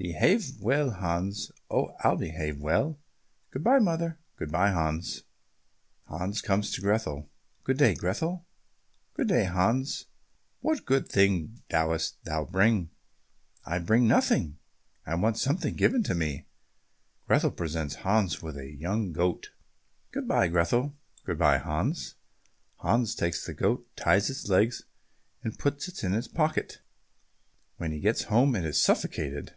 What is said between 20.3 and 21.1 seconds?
Grethel."